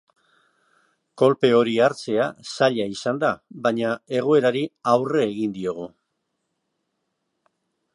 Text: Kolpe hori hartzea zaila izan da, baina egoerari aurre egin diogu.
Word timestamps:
Kolpe 1.21 1.51
hori 1.57 1.75
hartzea 1.87 2.25
zaila 2.55 2.89
izan 2.95 3.21
da, 3.25 3.31
baina 3.67 3.95
egoerari 4.23 4.67
aurre 4.95 5.25
egin 5.31 5.57
diogu. 5.61 5.91